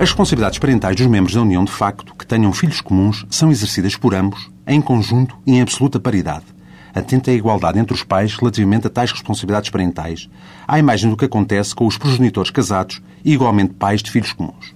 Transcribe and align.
As 0.00 0.08
responsabilidades 0.08 0.58
parentais 0.58 0.96
dos 0.96 1.06
membros 1.06 1.34
da 1.34 1.42
união 1.42 1.62
de 1.62 1.70
facto 1.70 2.14
que 2.14 2.26
tenham 2.26 2.54
filhos 2.54 2.80
comuns 2.80 3.26
são 3.28 3.50
exercidas 3.50 3.96
por 3.96 4.14
ambos, 4.14 4.50
em 4.66 4.80
conjunto 4.80 5.36
e 5.46 5.52
em 5.52 5.60
absoluta 5.60 6.00
paridade, 6.00 6.46
atenta 6.94 7.30
à 7.30 7.34
igualdade 7.34 7.78
entre 7.78 7.92
os 7.92 8.02
pais 8.02 8.34
relativamente 8.34 8.86
a 8.86 8.90
tais 8.90 9.12
responsabilidades 9.12 9.68
parentais, 9.68 10.30
à 10.66 10.78
imagem 10.78 11.10
do 11.10 11.18
que 11.18 11.26
acontece 11.26 11.74
com 11.74 11.86
os 11.86 11.98
progenitores 11.98 12.50
casados 12.50 13.02
e 13.22 13.34
igualmente 13.34 13.74
pais 13.74 14.02
de 14.02 14.10
filhos 14.10 14.32
comuns. 14.32 14.74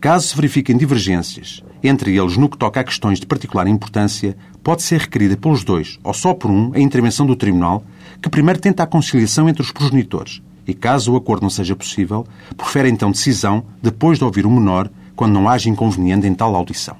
Caso 0.00 0.28
se 0.28 0.34
verifiquem 0.34 0.78
divergências 0.78 1.62
entre 1.82 2.16
eles 2.16 2.38
no 2.38 2.48
que 2.48 2.56
toca 2.56 2.80
a 2.80 2.84
questões 2.84 3.20
de 3.20 3.26
particular 3.26 3.66
importância, 3.66 4.34
pode 4.64 4.80
ser 4.80 5.00
requerida 5.00 5.36
pelos 5.36 5.62
dois, 5.62 5.98
ou 6.02 6.14
só 6.14 6.32
por 6.32 6.50
um, 6.50 6.72
a 6.74 6.80
intervenção 6.80 7.26
do 7.26 7.36
Tribunal, 7.36 7.84
que 8.22 8.30
primeiro 8.30 8.58
tenta 8.58 8.82
a 8.82 8.86
conciliação 8.86 9.46
entre 9.46 9.60
os 9.60 9.72
progenitores 9.72 10.40
e, 10.66 10.74
caso 10.74 11.12
o 11.12 11.16
acordo 11.16 11.42
não 11.42 11.50
seja 11.50 11.76
possível, 11.76 12.26
profere 12.56 12.88
então 12.88 13.10
decisão 13.10 13.64
depois 13.82 14.18
de 14.18 14.24
ouvir 14.24 14.46
o 14.46 14.50
menor, 14.50 14.90
quando 15.14 15.32
não 15.32 15.48
haja 15.48 15.68
inconveniente 15.68 16.26
em 16.26 16.34
tal 16.34 16.54
audição. 16.54 16.96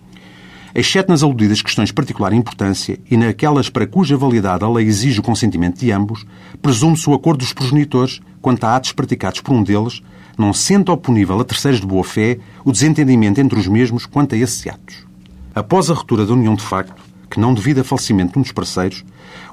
Exceto 0.75 1.11
nas 1.11 1.23
aludidas 1.23 1.61
questões 1.61 1.89
de 1.89 1.93
particular 1.93 2.33
importância 2.33 2.99
e 3.11 3.17
naquelas 3.17 3.69
para 3.69 3.87
cuja 3.87 4.17
validade 4.17 4.65
a 4.65 4.69
lei 4.69 4.87
exige 4.87 5.21
o 5.21 5.23
consentimento 5.23 5.79
de 5.79 5.93
ambos, 5.93 6.25
presume-se 6.63 7.09
o 7.11 7.15
acordo 7.15 7.41
dos 7.41 7.53
progenitores 7.53 8.21
quanto 8.41 8.65
a 8.65 8.77
atos 8.77 8.93
praticados 8.93 9.41
por 9.41 9.53
um 9.53 9.63
deles, 9.63 10.03
não 10.39 10.55
sendo 10.55 10.91
oponível 10.91 11.39
a 11.39 11.45
terceiros 11.45 11.81
de 11.81 11.87
boa-fé 11.87 12.39
o 12.65 12.73
desentendimento 12.73 13.39
entre 13.39 13.59
os 13.59 13.69
mesmos 13.69 14.07
quanto 14.07 14.35
a 14.35 14.39
esses 14.39 14.67
atos. 14.67 15.07
Após 15.55 15.91
a 15.91 15.95
ruptura 15.95 16.25
da 16.25 16.33
união 16.33 16.55
de 16.55 16.63
facto, 16.63 17.03
que 17.31 17.39
não 17.39 17.53
devido 17.53 17.81
a 17.81 17.85
falecimento 17.85 18.33
de 18.33 18.39
um 18.39 18.43
dos 18.43 18.53
parceiros, 18.53 19.05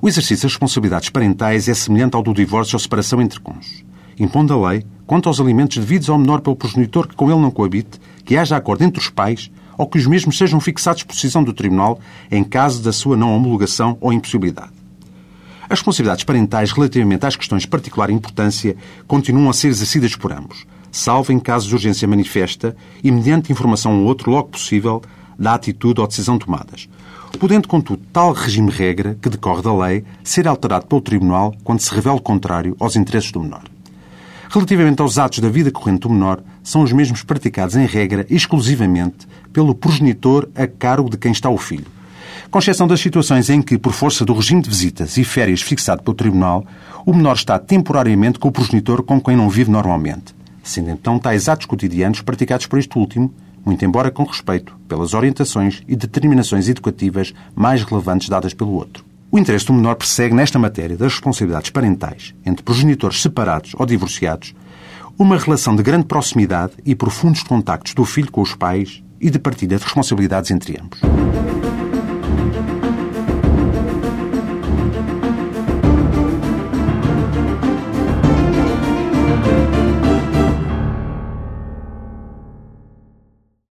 o 0.01 0.07
exercício 0.07 0.43
das 0.43 0.53
responsabilidades 0.53 1.09
parentais 1.09 1.67
é 1.67 1.73
semelhante 1.73 2.16
ao 2.16 2.23
do 2.23 2.33
divórcio 2.33 2.75
ou 2.75 2.79
separação 2.79 3.21
entre 3.21 3.39
cônjuges, 3.41 3.83
impondo 4.20 4.53
a 4.53 4.72
lei, 4.72 4.86
quanto 5.08 5.28
aos 5.30 5.39
alimentos 5.39 5.78
devidos 5.78 6.09
ao 6.09 6.17
menor 6.17 6.42
pelo 6.42 6.56
progenitor 6.56 7.08
que 7.08 7.16
com 7.16 7.31
ele 7.31 7.39
não 7.39 7.50
coabite, 7.50 8.00
que 8.25 8.38
haja 8.38 8.58
acordo 8.58 8.84
entre 8.84 9.00
os 9.00 9.09
pais 9.09 9.50
ou 9.78 9.88
que 9.88 9.98
os 9.98 10.06
mesmos 10.06 10.38
sejam 10.38 10.59
fixados 10.59 11.03
por 11.03 11.14
decisão 11.14 11.44
do 11.44 11.53
Tribunal 11.53 12.00
em 12.30 12.44
caso 12.44 12.84
da 12.84 12.92
sua 12.92 13.16
não 13.16 13.34
homologação 13.34 13.97
ou 14.02 14.12
impossibilidade. 14.12 14.72
As 15.64 15.80
responsabilidades 15.80 16.23
parentais 16.23 16.72
relativamente 16.72 17.25
às 17.25 17.36
questões 17.36 17.62
de 17.62 17.67
particular 17.67 18.09
importância 18.09 18.75
continuam 19.08 19.50
a 19.50 19.53
ser 19.53 19.67
exercidas 19.67 20.16
por 20.16 20.34
ambos, 20.34 20.66
salvo 20.92 21.31
em 21.31 21.40
caso 21.40 21.67
de 21.67 21.75
urgência 21.75 22.08
manifesta 22.08 22.75
e 23.03 23.12
mediante 23.12 23.52
informação 23.52 23.94
ao 23.94 24.03
outro 24.03 24.31
logo 24.31 24.50
possível 24.50 25.02
da 25.38 25.53
atitude 25.53 26.02
ou 26.02 26.08
decisão 26.08 26.38
tomadas. 26.38 26.90
Podendo, 27.40 27.67
contudo, 27.67 28.02
tal 28.12 28.34
regime-regra, 28.34 29.17
que 29.22 29.30
decorre 29.30 29.62
da 29.62 29.73
lei, 29.73 30.03
ser 30.23 30.47
alterado 30.47 30.88
pelo 30.88 31.02
Tribunal 31.02 31.56
quando 31.64 31.80
se 31.80 31.94
revela 31.94 32.20
contrário 32.20 32.75
aos 32.80 32.95
interesses 32.95 33.31
do 33.31 33.40
menor. 33.40 33.64
Relativamente 34.52 35.00
aos 35.00 35.19
atos 35.19 35.38
da 35.39 35.47
vida 35.47 35.69
corrente 35.69 36.00
do 36.00 36.09
menor, 36.09 36.42
são 36.64 36.81
os 36.81 36.92
mesmos 36.92 37.22
praticados, 37.22 37.75
em 37.75 37.86
regra, 37.86 38.25
exclusivamente 38.31 39.28
pelo 39.53 39.75
progenitor 39.75 40.50
a 40.56 40.66
cargo 40.66 41.08
de 41.08 41.17
quem 41.17 41.31
está 41.31 41.52
o 41.52 41.58
filho, 41.58 41.86
com 42.50 42.58
exceção 42.58 42.88
das 42.88 43.00
situações 43.00 43.47
em 43.52 43.61
que, 43.61 43.78
por 43.78 43.94
força 43.94 44.25
do 44.25 44.33
regime 44.33 44.64
de 44.64 44.69
visitas 44.69 45.17
e 45.17 45.23
férias 45.23 45.61
fixado 45.61 46.02
pelo 46.02 46.16
Tribunal, 46.16 46.66
o 47.06 47.14
menor 47.14 47.36
está 47.36 47.59
temporariamente 47.59 48.39
com 48.39 48.47
o 48.47 48.52
progenitor 48.52 49.03
com 49.03 49.22
quem 49.22 49.38
não 49.38 49.52
vive 49.52 49.69
normalmente, 49.69 50.33
sendo 50.63 50.89
então 50.89 51.19
tais 51.19 51.47
atos 51.47 51.67
cotidianos 51.67 52.22
praticados 52.22 52.66
por 52.66 52.80
este 52.80 52.97
último, 52.97 53.31
muito 53.63 53.86
embora 53.86 54.09
com 54.09 54.23
respeito 54.23 54.75
pelas 54.88 55.13
orientações 55.13 55.84
e 55.88 55.95
determinações 55.95 56.67
educativas 56.67 57.36
mais 57.56 57.84
relevantes 57.84 58.28
dadas 58.28 58.56
pelo 58.56 58.72
outro. 58.72 59.08
O 59.31 59.38
interesse 59.38 59.67
do 59.67 59.73
menor 59.73 59.95
persegue, 59.95 60.33
nesta 60.33 60.58
matéria 60.58 60.97
das 60.97 61.13
responsabilidades 61.13 61.69
parentais 61.69 62.33
entre 62.44 62.63
progenitores 62.63 63.22
separados 63.22 63.73
ou 63.77 63.85
divorciados, 63.85 64.55
uma 65.19 65.38
relação 65.38 65.75
de 65.75 65.84
grande 65.84 66.06
proximidade 66.06 66.73
e 66.84 66.95
profundos 66.95 67.44
contactos 67.44 67.94
do 67.94 68.06
filho 68.06 68.31
com 68.31 68.41
os 68.41 68.56
pais 68.56 69.03
e 69.22 69.29
de 69.29 69.38
partilha 69.38 69.78
de 69.78 69.84
responsabilidades 69.84 70.50
entre 70.50 70.79
ambos. 70.81 71.00